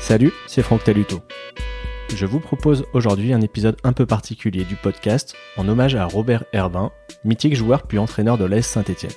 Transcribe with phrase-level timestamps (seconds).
[0.00, 1.20] Salut, c'est Franck Taluto.
[2.14, 6.44] Je vous propose aujourd'hui un épisode un peu particulier du podcast en hommage à Robert
[6.52, 6.92] Herbin,
[7.24, 9.12] mythique joueur puis entraîneur de l'AS Saint-Etienne.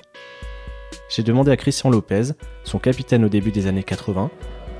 [1.10, 2.34] J'ai demandé à Christian Lopez,
[2.64, 4.30] son capitaine au début des années 80,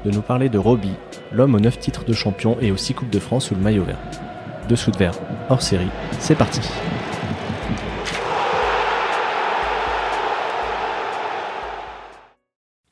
[0.06, 0.94] de nous parler de Roby,
[1.32, 3.84] l'homme aux 9 titres de champion et aux 6 Coupes de France sous le maillot
[3.84, 4.00] vert.
[4.70, 5.20] Dessous de verre,
[5.50, 6.62] hors série, c'est parti.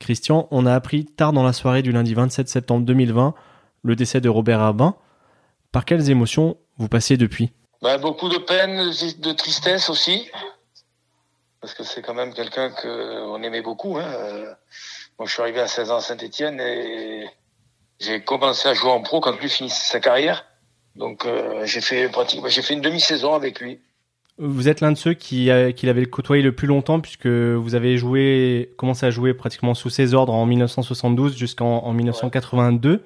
[0.06, 3.34] Christian, on a appris tard dans la soirée du lundi 27 septembre 2020
[3.82, 4.94] le décès de Robert Herbin.
[5.72, 7.50] Par quelles émotions vous passez depuis?
[7.82, 10.30] Bah, Beaucoup de peine, de tristesse aussi.
[11.60, 13.96] Parce que c'est quand même quelqu'un qu'on aimait beaucoup.
[13.96, 14.06] Hein.
[15.18, 17.26] Moi, je suis arrivé à 16 ans à Saint-Etienne et
[17.98, 20.44] j'ai commencé à jouer en pro quand lui finissait sa carrière.
[20.94, 23.80] Donc euh, j'ai fait pratiquement, j'ai fait une demi-saison avec lui.
[24.38, 27.74] Vous êtes l'un de ceux qui, a, qui l'avait côtoyé le plus longtemps puisque vous
[27.74, 33.02] avez joué, commencé à jouer pratiquement sous ses ordres en 1972 jusqu'en en 1982.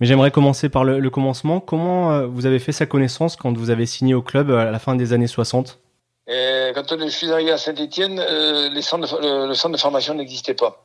[0.00, 1.60] Mais j'aimerais commencer par le, commencement.
[1.60, 4.78] Comment euh, vous avez fait sa connaissance quand vous avez signé au club à la
[4.80, 5.78] fin des années 60
[6.26, 10.84] et Quand je suis arrivé à Saint-Etienne, euh, le, centre de formation n'existait pas.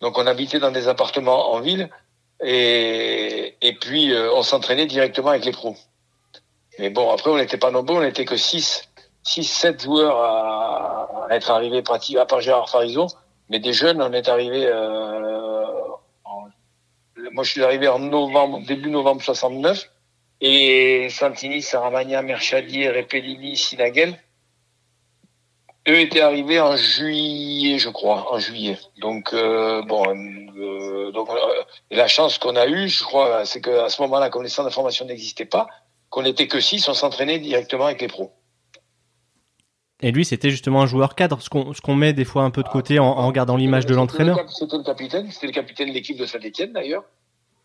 [0.00, 1.90] Donc on habitait dans des appartements en ville
[2.42, 5.76] et, et puis euh, on s'entraînait directement avec les pros.
[6.78, 8.88] Mais bon, après on n'était pas nombreux, on n'était que 6
[9.26, 13.08] 6, 7 joueurs à, être arrivés pratiquement, à part Gérard Farizo,
[13.48, 15.64] mais des jeunes, on est arrivé, euh,
[17.32, 19.90] moi je suis arrivé en novembre, début novembre 69,
[20.40, 24.18] et Santini, Saramagna, Merchadier, Repellini, Sinagel,
[25.88, 28.78] eux étaient arrivés en juillet, je crois, en juillet.
[28.98, 33.88] Donc euh, bon, euh, donc euh, la chance qu'on a eue, je crois, c'est qu'à
[33.88, 35.66] ce moment-là, comme les centres d'information n'existaient pas,
[36.10, 38.32] qu'on n'était que six, on s'entraînait directement avec les pros.
[40.06, 41.48] Et lui, c'était justement un joueur cadre, ce
[41.80, 44.38] qu'on met des fois un peu de côté en, en regardant l'image de l'entraîneur.
[44.48, 47.02] C'était le capitaine, c'était le capitaine de l'équipe de Saint-Etienne d'ailleurs,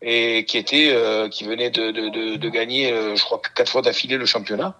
[0.00, 3.70] et qui était, euh, qui venait de, de, de, de gagner, euh, je crois, quatre
[3.70, 4.74] fois d'affilée le championnat,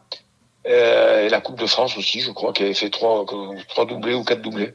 [0.66, 3.24] euh, et la Coupe de France aussi, je crois, qui avait fait trois,
[3.68, 4.74] trois doublés ou quatre doublés.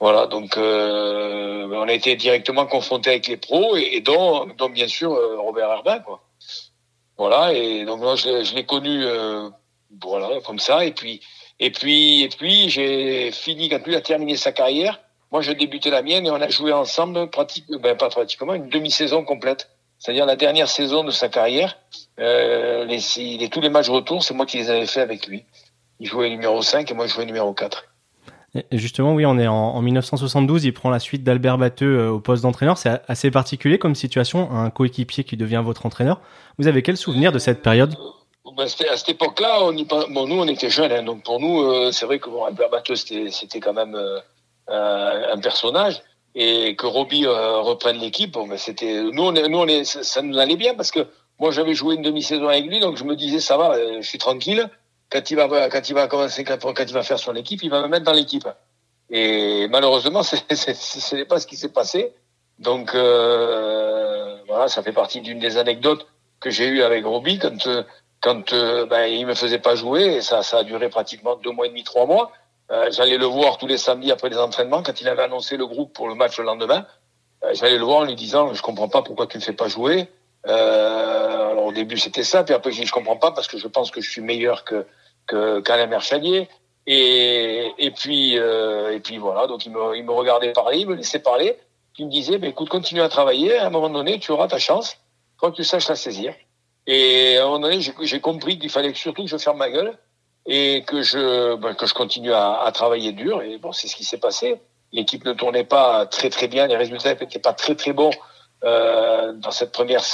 [0.00, 4.70] Voilà, donc euh, on a été directement confronté avec les pros et, et dont, dont,
[4.70, 6.22] bien sûr Robert Herbin, quoi.
[7.18, 9.04] Voilà, et donc moi je, je l'ai connu,
[10.02, 11.20] voilà, comme ça, et puis
[11.58, 15.00] et puis, et puis j'ai fini quand lui a terminé sa carrière.
[15.32, 18.68] Moi, je débutais la mienne et on a joué ensemble, pratiquement, ben, pas pratiquement, une
[18.68, 19.70] demi-saison complète.
[19.98, 21.78] C'est-à-dire la dernière saison de sa carrière.
[22.20, 25.44] Euh, les, tous les matchs retour, c'est moi qui les avais fait avec lui.
[25.98, 27.84] Il jouait numéro 5 et moi je jouais numéro 4.
[28.70, 30.64] Et justement, oui, on est en, en 1972.
[30.64, 32.78] Il prend la suite d'Albert Batteux euh, au poste d'entraîneur.
[32.78, 36.20] C'est assez particulier comme situation, un coéquipier qui devient votre entraîneur.
[36.58, 37.94] Vous avez quel souvenir de cette période?
[38.54, 41.62] Ben, à cette époque-là, on y, bon, nous, on était jeunes, hein, donc pour nous,
[41.62, 46.00] euh, c'est vrai que bon, Albert Batteux, c'était quand même euh, un personnage,
[46.36, 50.22] et que Roby euh, reprenne l'équipe, bon, ben, c'était, nous, on, nous, on est, ça,
[50.22, 51.08] nous allait bien parce que
[51.40, 54.18] moi, j'avais joué une demi-saison avec lui, donc je me disais, ça va, je suis
[54.18, 54.70] tranquille.
[55.10, 57.82] Quand il va, quand il va commencer, quand, il va faire son équipe, il va
[57.82, 58.48] me mettre dans l'équipe.
[59.10, 62.12] Et malheureusement, ce n'est pas ce qui s'est passé.
[62.58, 66.06] Donc voilà, ça fait partie d'une des anecdotes
[66.40, 67.68] que j'ai eues avec Roby quand
[68.26, 71.52] quand euh, ben, il me faisait pas jouer, et ça, ça a duré pratiquement deux
[71.52, 72.32] mois et demi, trois mois.
[72.72, 74.82] Euh, j'allais le voir tous les samedis après les entraînements.
[74.82, 76.84] Quand il avait annoncé le groupe pour le match le lendemain,
[77.44, 79.68] euh, j'allais le voir en lui disant je comprends pas pourquoi tu ne fais pas
[79.68, 80.08] jouer.
[80.48, 83.58] Euh, alors au début c'était ça, puis après je dis je comprends pas parce que
[83.58, 84.86] je pense que je suis meilleur que
[85.28, 86.48] que qu'Alain Merchadier.
[86.88, 90.88] Et, et puis euh, et puis voilà, donc il me, il me regardait parler, il
[90.88, 91.56] me laissait parler.
[91.96, 94.58] Il me disait ben, écoute continue à travailler, à un moment donné tu auras ta
[94.58, 94.98] chance
[95.36, 96.34] quand tu saches la saisir.
[96.86, 99.98] Et à un moment donné, j'ai compris qu'il fallait surtout que je ferme ma gueule
[100.46, 103.42] et que je, ben, que je continue à, à, travailler dur.
[103.42, 104.60] Et bon, c'est ce qui s'est passé.
[104.92, 108.12] L'équipe ne tournait pas très très bien, les résultats n'étaient pas très très bons
[108.64, 110.04] euh, dans cette première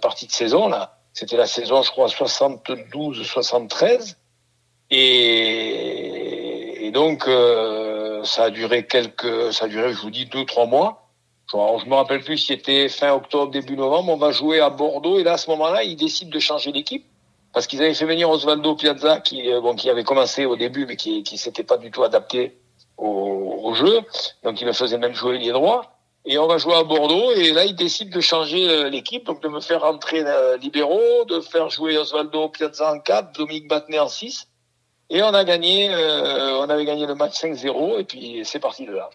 [0.00, 0.98] partie de saison là.
[1.14, 4.14] C'était la saison, je crois, 72-73.
[4.90, 10.44] Et, et, donc, euh, ça a duré quelques, ça a duré, je vous dis, deux
[10.44, 11.07] trois mois.
[11.50, 14.12] Je me rappelle plus si c'était fin octobre, début novembre.
[14.12, 17.06] On va jouer à Bordeaux et là, à ce moment-là, ils décident de changer d'équipe
[17.54, 20.84] parce qu'ils avaient fait venir Osvaldo Piazza qui, euh, bon, qui avait commencé au début
[20.84, 22.58] mais qui, qui s'était pas du tout adapté
[22.98, 24.00] au, au, jeu.
[24.42, 25.94] Donc, il me faisait même jouer les droits.
[26.26, 29.40] Et on va jouer à Bordeaux et là, ils décident de changer euh, l'équipe, donc
[29.40, 33.98] de me faire rentrer euh, libéraux, de faire jouer Osvaldo Piazza en 4, Dominique Battenet
[33.98, 34.46] en 6.
[35.08, 38.84] Et on a gagné, euh, on avait gagné le match 5-0 et puis c'est parti
[38.84, 39.08] de là.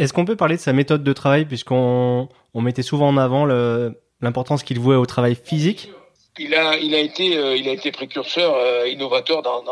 [0.00, 3.44] Est-ce qu'on peut parler de sa méthode de travail puisqu'on on mettait souvent en avant
[3.44, 5.90] l'importance qu'il vouait au travail physique?
[6.38, 9.62] Il a, euh, été précurseur, euh, innovateur dans,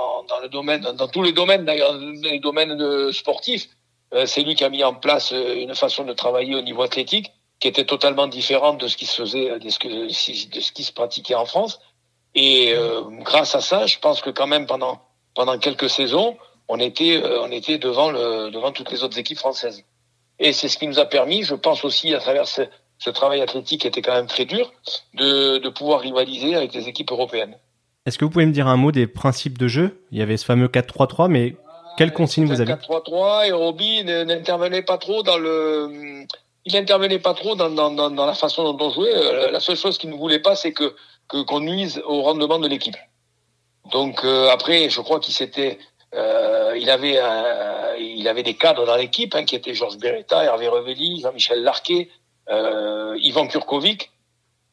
[1.10, 3.70] tous les domaines dans les domaines sportifs.
[4.12, 7.32] Euh, c'est lui qui a mis en place une façon de travailler au niveau athlétique
[7.58, 10.92] qui était totalement différente de ce qui se faisait, de ce, de ce qui se
[10.92, 11.80] pratiquait en France.
[12.34, 12.74] Et
[13.22, 15.00] grâce à ça, je pense que quand même pendant
[15.34, 16.36] pendant quelques saisons,
[16.68, 17.18] on était
[17.78, 19.84] devant toutes les autres équipes françaises.
[20.38, 22.62] Et c'est ce qui nous a permis, je pense aussi à travers ce,
[22.98, 24.72] ce travail athlétique qui était quand même très dur,
[25.14, 27.56] de, de pouvoir rivaliser avec les équipes européennes.
[28.06, 30.02] Est-ce que vous pouvez me dire un mot des principes de jeu?
[30.12, 31.56] Il y avait ce fameux 4-3-3, mais
[31.96, 36.24] quelle consigne vous avez 4-3-3 et Roby n'intervenait pas trop dans le
[36.68, 39.14] il n'intervenait pas trop dans, dans, dans, la façon dont on jouait.
[39.14, 40.94] Euh, la seule chose qu'il ne voulait pas, c'est que
[41.26, 42.96] qu'on nuise au rendement de l'équipe.
[43.90, 45.78] Donc euh, après, je crois qu'il s'était,
[46.14, 47.18] euh, il avait,
[47.98, 52.08] il avait des cadres dans l'équipe hein, qui étaient Georges Beretta, Hervé Revelli, Jean-Michel Larquet,
[52.50, 54.10] euh, Ivan Kurkovic,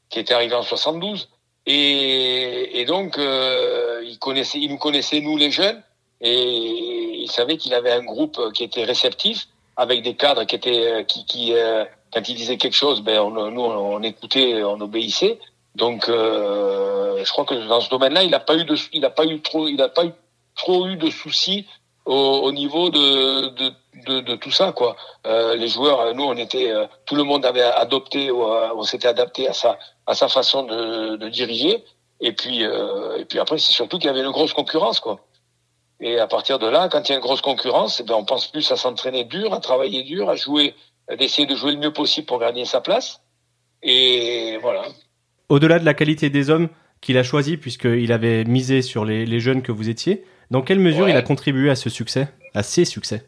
[0.09, 1.29] qui était arrivé en 72,
[1.67, 5.81] et, donc il connaissait, il nous connaissait nous les jeunes,
[6.21, 10.87] et il savait qu'il avait un groupe qui était réceptif avec des cadres qui étaient
[10.87, 15.39] euh, euh, quand ils disaient quelque chose, ben nous on, écoutait, on obéissait.
[15.75, 19.09] Donc euh, je crois que dans ce domaine-là, il n'a pas eu de, il a
[19.09, 20.03] pas eu trop, il a pas
[20.55, 21.67] trop eu de soucis
[22.05, 22.13] au,
[22.43, 23.71] au niveau de, de,
[24.07, 24.95] de, de, tout ça quoi.
[25.25, 26.71] Euh, les joueurs, nous on était,
[27.05, 31.29] tout le monde avait adopté, on s'était adapté à sa à sa façon de, de
[31.29, 31.83] diriger.
[32.21, 35.19] Et puis et puis après c'est surtout qu'il y avait une grosse concurrence quoi.
[35.99, 38.25] Et à partir de là, quand il y a une grosse concurrence, eh ben, on
[38.25, 40.75] pense plus à s'entraîner dur, à travailler dur, à jouer,
[41.17, 43.21] d'essayer de jouer le mieux possible pour gagner sa place.
[43.81, 44.83] Et voilà.
[45.49, 46.69] Au-delà de la qualité des hommes
[47.05, 50.79] qu'il a choisi, puisqu'il avait misé sur les, les, jeunes que vous étiez, dans quelle
[50.79, 53.23] mesure il a contribué à ce succès, à ces succès?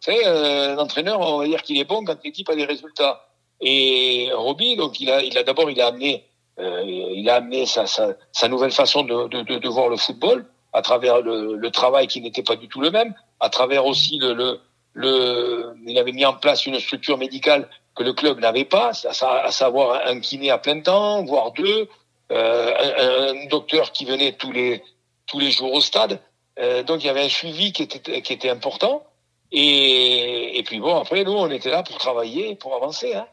[0.00, 3.26] Savez, euh, l'entraîneur, on va dire qu'il est bon quand l'équipe a des résultats.
[3.60, 6.24] Et Roby, donc il a, il a d'abord, il a amené,
[6.58, 10.46] euh, il a amené sa, sa, sa nouvelle façon de, de, de, voir le football
[10.72, 14.18] à travers le, le travail qui n'était pas du tout le même, à travers aussi
[14.18, 14.60] le, le,
[14.94, 19.50] le, il avait mis en place une structure médicale que le club n'avait pas, à,
[19.50, 21.86] savoir un kiné à plein temps, voire deux,
[22.30, 24.82] un, un, docteur qui venait tous les
[25.26, 26.20] tous les jours au stade.
[26.58, 29.04] Euh, donc il y avait un suivi qui était qui était important.
[29.52, 33.14] Et, et puis bon, après nous, on était là pour travailler, pour avancer.
[33.14, 33.26] Hein.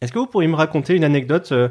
[0.00, 1.68] Est-ce que vous pourriez me raconter une anecdote euh,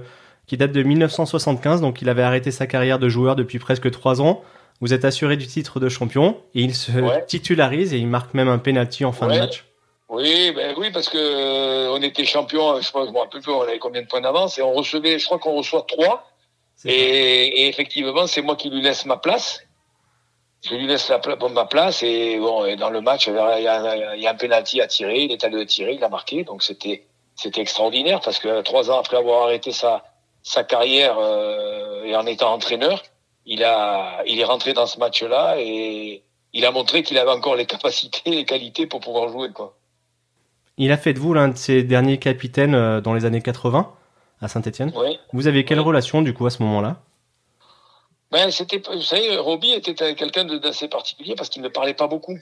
[0.47, 4.19] qui date de 1975, donc il avait arrêté sa carrière de joueur depuis presque trois
[4.19, 4.41] ans.
[4.81, 6.91] Vous êtes assuré du titre de champion et il se
[7.25, 9.65] titularise et il marque même un penalty en fin de match.
[10.09, 13.51] Oui, ben oui, parce que euh, on était champion, je pense, bon, un peu plus,
[13.51, 16.27] on avait combien de points d'avance et on recevait, je crois qu'on reçoit trois.
[16.85, 19.61] Et, et, effectivement, c'est moi qui lui laisse ma place.
[20.63, 23.37] Je lui laisse la, bon, ma place et bon, et dans le match, il y,
[23.37, 26.09] a, il y a un penalty à tirer, il est allé le tirer, il a
[26.09, 27.05] marqué, donc c'était
[27.35, 30.03] c'était extraordinaire parce que trois ans après avoir arrêté sa
[30.43, 33.03] sa carrière euh, et en étant entraîneur,
[33.45, 36.23] il a, il est rentré dans ce match-là et
[36.53, 39.78] il a montré qu'il avait encore les capacités, les qualités pour pouvoir jouer, quoi.
[40.79, 43.93] Il a fait de vous l'un de ses derniers capitaines euh, dans les années 80
[44.41, 44.93] à Saint-Etienne.
[44.95, 45.19] Oui.
[45.33, 47.01] Vous avez quelle relation du coup à ce moment-là?
[48.31, 52.39] Ben, c'était, vous savez, Roby était quelqu'un d'assez particulier parce qu'il ne parlait pas beaucoup.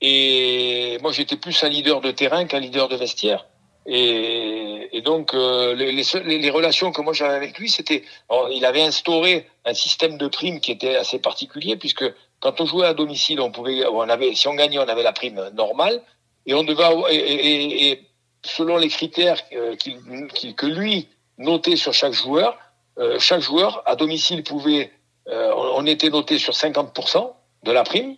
[0.00, 3.46] Et moi, j'étais plus un leader de terrain qu'un leader de vestiaire.
[3.86, 8.02] Et, et donc euh, les, les, les, relations que moi j'avais avec lui, c'était,
[8.50, 12.04] il avait instauré un système de primes qui était assez particulier puisque
[12.40, 15.12] quand on jouait à domicile, on pouvait, on avait, si on gagnait, on avait la
[15.12, 16.02] prime normale
[16.46, 18.06] et on devait, et, et, et
[18.44, 21.08] selon les critères qu que lui
[21.38, 22.58] notait sur chaque joueur,
[22.98, 24.92] euh, chaque joueur à domicile pouvait,
[25.28, 27.32] euh, on était noté sur 50%
[27.64, 28.16] de la prime,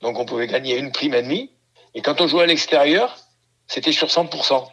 [0.00, 1.50] donc on pouvait gagner une prime et demie.
[1.94, 3.16] Et quand on jouait à l'extérieur,
[3.66, 4.66] c'était sur 100%.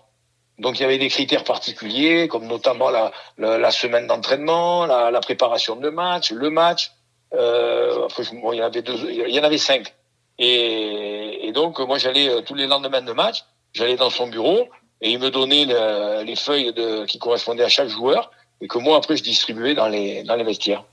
[0.59, 5.11] Donc il y avait des critères particuliers, comme notamment la, la, la semaine d'entraînement, la,
[5.11, 6.91] la, préparation de match, le match.
[7.33, 8.07] Euh,
[8.41, 9.93] bon, il y en avait deux, il y en avait cinq.
[10.37, 11.04] Et,
[11.45, 14.67] et donc moi j'allais euh, tous les lendemains de match, j'allais dans son bureau
[15.01, 18.79] et il me donnait le, les feuilles de, qui correspondaient à chaque joueur et que
[18.79, 20.83] moi après je distribuais dans les dans les vestiaires.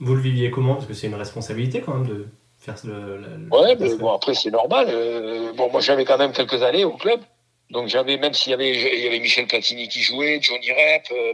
[0.00, 0.74] Vous le viviez comment?
[0.74, 2.28] Parce que c'est une responsabilité quand même de
[2.58, 3.18] faire le.
[3.18, 4.86] le ouais, mais bon après c'est normal.
[4.90, 7.20] Euh, bon moi j'avais quand même quelques années au club.
[7.70, 11.06] Donc j'avais même s'il y avait il y avait Michel Platini qui jouait, Johnny Rep,
[11.10, 11.32] euh,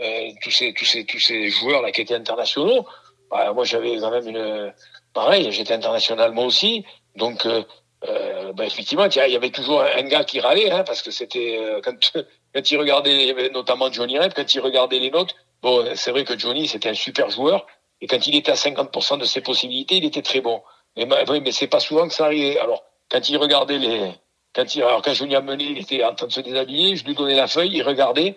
[0.00, 2.86] euh, tous ces tous ces tous ces joueurs là qui étaient internationaux.
[3.30, 4.72] Bah, moi j'avais quand même une
[5.12, 6.84] pareil, j'étais international moi aussi.
[7.16, 7.62] Donc euh,
[8.08, 11.58] euh bah, effectivement il y avait toujours un gars qui râlait hein, parce que c'était
[11.58, 12.12] euh, quand
[12.54, 15.34] quand il regardait notamment Johnny Rep, quand il regardait les notes.
[15.62, 17.66] Bon c'est vrai que Johnny c'était un super joueur
[18.00, 20.62] et quand il était à 50% de ses possibilités il était très bon.
[20.96, 22.58] Mais, mais c'est pas souvent que ça arrivait.
[22.58, 24.12] Alors quand il regardait les
[24.54, 27.14] quand il, alors quand venais amener, il était en train de se déshabiller, je lui
[27.14, 28.36] donnais la feuille, il regardait,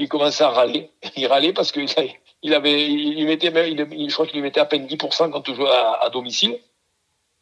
[0.00, 0.90] il commençait à râler.
[1.16, 1.86] Il râlait parce qu'il
[2.42, 5.54] il avait, il mettait même, je crois qu'il lui mettait à peine 10% quand on
[5.54, 6.58] jouait à, domicile.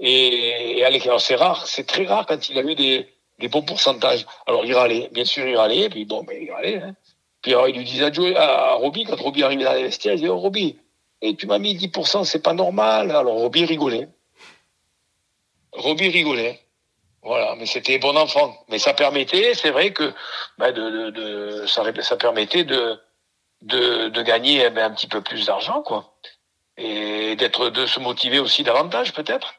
[0.00, 4.26] Et, et c'est rare, c'est très rare quand il a eu des, bons pourcentages.
[4.46, 6.76] Alors il râlait, bien sûr il râlait, puis bon, ben, il râlait.
[6.82, 6.94] Hein.
[7.42, 10.18] Puis alors, il lui disait à, à Robbie, quand Robbie arrivait dans les vestiaires, il
[10.18, 10.76] disait, oh Robbie,
[11.20, 13.10] et tu m'as mis 10%, c'est pas normal.
[13.10, 14.08] Alors Robbie rigolait.
[15.72, 16.60] Robbie rigolait.
[17.28, 18.56] Voilà, mais c'était bon enfant.
[18.70, 20.14] Mais ça permettait, c'est vrai que
[20.56, 22.98] ben de, de, de, ça, ça permettait de,
[23.60, 26.14] de, de gagner eh ben, un petit peu plus d'argent, quoi.
[26.78, 29.56] Et d'être de se motiver aussi davantage, peut-être.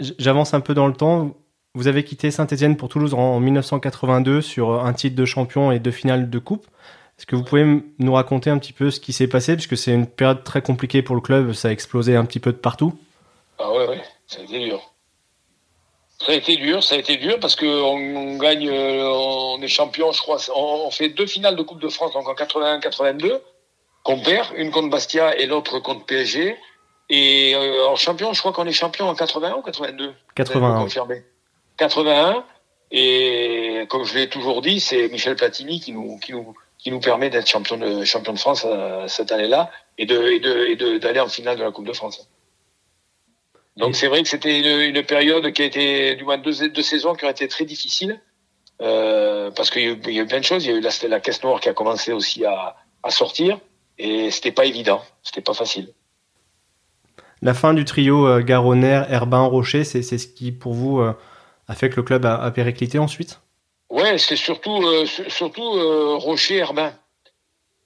[0.00, 1.36] J'avance un peu dans le temps.
[1.76, 5.92] Vous avez quitté Saint-Etienne pour Toulouse en 1982 sur un titre de champion et deux
[5.92, 6.66] finales de coupe.
[7.16, 7.64] Est-ce que vous pouvez
[8.00, 9.54] nous raconter un petit peu ce qui s'est passé?
[9.54, 12.50] Puisque c'est une période très compliquée pour le club, ça a explosé un petit peu
[12.50, 12.98] de partout.
[13.60, 14.91] Ah ouais, ouais, ça a été dur.
[16.24, 19.68] Ça a été dur, ça a été dur parce qu'on on gagne, euh, on est
[19.68, 20.38] champion, je crois.
[20.54, 23.40] On fait deux finales de Coupe de France, donc en 81-82,
[24.04, 26.56] qu'on perd, une contre Bastia et l'autre contre PSG.
[27.10, 30.86] Et euh, en champion, je crois qu'on est champion en 81 ou 82 81.
[31.76, 32.44] 81.
[32.92, 37.00] Et comme je l'ai toujours dit, c'est Michel Platini qui nous, qui nous, qui nous
[37.00, 40.76] permet d'être champion de, champion de France euh, cette année-là et de, et de, et
[40.76, 42.28] de, d'aller en finale de la Coupe de France.
[43.76, 46.82] Donc c'est vrai que c'était une, une, période qui a été, du moins deux, deux
[46.82, 48.20] saisons qui ont été très difficiles.
[48.80, 50.64] Euh, parce qu'il y, y, a eu plein de choses.
[50.64, 53.58] Il y a eu la, la caisse noire qui a commencé aussi à, à sortir.
[53.98, 55.02] Et c'était pas évident.
[55.22, 55.92] C'était pas facile.
[57.42, 61.12] La fin du trio euh, Garonner, Herbin, Rocher, c'est ce qui, pour vous, euh,
[61.68, 63.40] a fait que le club a, a périclité ensuite?
[63.90, 65.62] Ouais, c'est surtout, euh, surtout
[66.18, 66.92] Rocher, Herbin.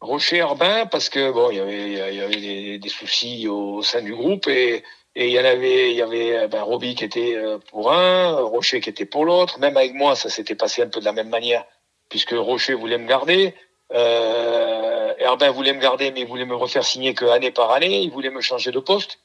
[0.06, 4.14] Rocher, Herbin, parce que bon, il y avait, y avait des, soucis au sein du
[4.14, 4.82] groupe et
[5.18, 7.90] et il y en avait, il y avait euh, ben, Roby qui était euh, pour
[7.90, 9.58] un, Rocher qui était pour l'autre.
[9.58, 11.64] Même avec moi, ça s'était passé un peu de la même manière,
[12.10, 13.54] puisque Rocher voulait me garder.
[13.94, 15.14] Euh,
[15.54, 18.02] voulait me garder, mais il voulait me refaire signer que année par année.
[18.02, 19.18] Il voulait me changer de poste.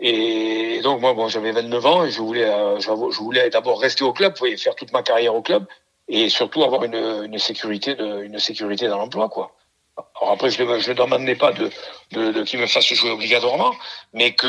[0.00, 4.02] Et donc moi, bon, j'avais 29 ans et je voulais, euh, je voulais d'abord rester
[4.02, 5.64] au club, faire toute ma carrière au club,
[6.08, 9.54] et surtout avoir une, une sécurité, de, une sécurité dans l'emploi, quoi.
[9.96, 13.74] Alors après, je ne demandais pas de, qu'il me fasse jouer obligatoirement,
[14.12, 14.48] mais que,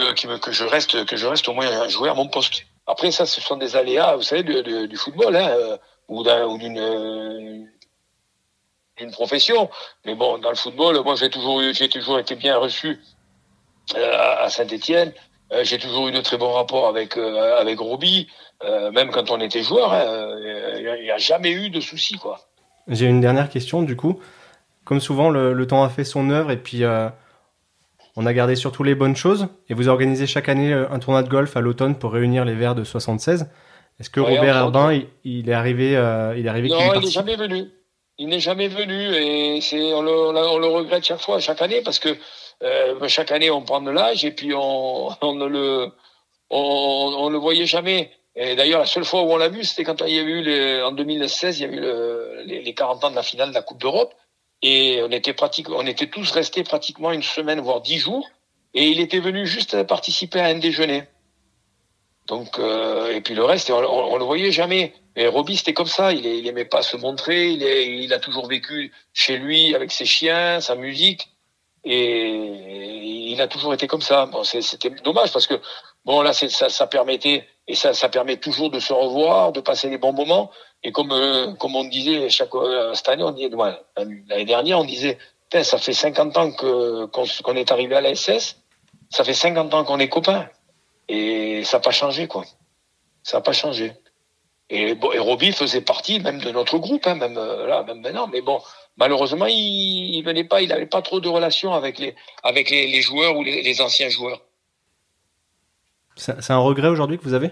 [0.51, 2.63] je reste, au moins jouer à mon poste.
[2.87, 6.23] Après, ça, ce sont des aléas, vous savez, du football, hein, euh, ou
[6.57, 7.69] d'une
[8.97, 9.69] d'une profession.
[10.05, 11.61] Mais bon, dans le football, moi, j'ai toujours
[11.91, 12.99] toujours été bien reçu
[13.95, 15.13] euh, à Saint-Étienne.
[15.51, 18.27] Euh, j'ai toujours eu de très bons rapports avec euh, Roby,
[18.63, 19.93] euh, même quand on était joueur.
[19.93, 22.39] Hein, il n'y a, a, jamais eu de soucis, quoi.
[22.87, 24.19] J'ai une dernière question, du coup
[24.86, 27.10] comme souvent, le, le, temps a fait son œuvre et puis euh,
[28.15, 29.48] on a gardé surtout les bonnes choses.
[29.70, 32.54] Et vous organisez chaque année euh, un tournoi de golf à l'automne pour réunir les
[32.54, 33.48] Verts de 76.
[34.00, 37.01] Est-ce que ouais, Robert Herbin, il, il, est arrivé, euh, il est arrivé Non, il
[37.01, 37.65] n'est jamais venu.
[38.18, 41.82] Il n'est jamais venu et c'est on le, on le, regrette chaque fois, chaque année,
[41.82, 42.15] parce que
[42.63, 45.89] euh, chaque année on prend de l'âge et puis on, on ne le
[46.50, 48.12] on, on le voyait jamais.
[48.38, 50.42] Et d'ailleurs, la seule fois où on l'a vu, c'était quand il y a eu
[50.42, 53.50] les, en 2016, il y a eu le, les, les 40 ans de la finale
[53.50, 54.13] de la Coupe d'Europe.
[54.62, 58.27] Et on était pratique, on était tous restés pratiquement une semaine, voire dix jours.
[58.74, 61.03] Et il était venu juste participer à un déjeuner.
[62.27, 64.93] Donc, euh, et puis le reste, on, on, le voyait jamais.
[65.15, 66.12] Et Roby, c'était comme ça.
[66.12, 67.51] Il, aimait pas se montrer.
[67.51, 71.29] Il a toujours vécu chez lui avec ses chiens, sa musique.
[71.83, 74.25] Et il a toujours été comme ça.
[74.25, 75.62] Bon, c'était dommage parce que
[76.03, 79.89] bon là, ça, ça permettait et ça, ça permet toujours de se revoir, de passer
[79.89, 80.51] des bons moments.
[80.84, 83.50] Et comme euh, comme on disait chaque euh, cette année, on disait
[84.27, 85.17] l'année dernière, on disait
[85.63, 88.62] ça fait 50 ans que qu'on qu est arrivé à la SS,
[89.10, 90.48] ça fait 50 ans qu'on est copains
[91.07, 92.43] et ça n'a pas changé quoi.
[93.24, 93.93] Ça n'a pas changé.
[94.69, 98.27] Et, et Roby faisait partie même de notre groupe, hein, même euh, là, même maintenant.
[98.27, 98.60] Mais bon,
[98.98, 103.38] malheureusement, il, venait pas, il n'avait pas trop de relations avec les avec les, joueurs
[103.38, 104.41] ou les anciens joueurs.
[106.15, 107.51] C'est un regret aujourd'hui que vous avez?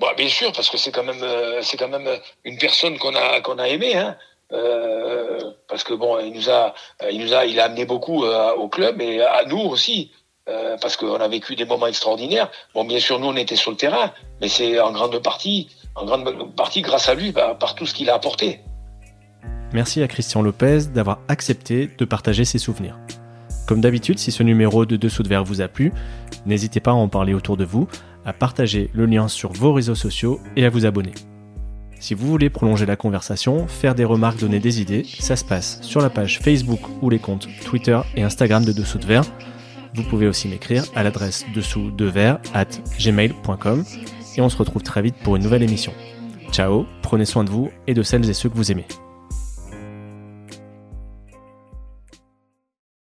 [0.00, 2.08] Bah, bien sûr, parce que c'est quand même, euh, c'est quand même
[2.44, 4.16] une personne qu'on a, qu'on a aimé, hein.
[4.52, 5.38] Euh,
[5.68, 6.74] parce que bon, il nous a,
[7.10, 10.12] il nous a, il a amené beaucoup euh, au club et à nous aussi,
[10.48, 12.50] euh, parce qu'on a vécu des moments extraordinaires.
[12.74, 16.04] Bon, bien sûr, nous on était sur le terrain, mais c'est en grande partie, en
[16.04, 18.60] grande partie grâce à lui, bah, par tout ce qu'il a apporté.
[19.72, 22.98] Merci à Christian Lopez d'avoir accepté de partager ses souvenirs.
[23.66, 25.92] Comme d'habitude, si ce numéro de Dessous de Verre vous a plu,
[26.46, 27.86] n'hésitez pas à en parler autour de vous,
[28.24, 31.12] à partager le lien sur vos réseaux sociaux et à vous abonner.
[32.00, 35.80] Si vous voulez prolonger la conversation, faire des remarques, donner des idées, ça se passe
[35.82, 39.24] sur la page Facebook ou les comptes Twitter et Instagram de Dessous de Verre.
[39.94, 42.64] Vous pouvez aussi m'écrire à l'adresse dessous de verre at
[42.98, 43.84] gmail.com
[44.36, 45.92] et on se retrouve très vite pour une nouvelle émission.
[46.50, 48.86] Ciao, prenez soin de vous et de celles et ceux que vous aimez.